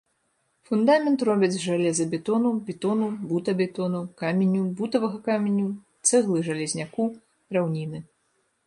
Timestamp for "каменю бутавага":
4.23-5.17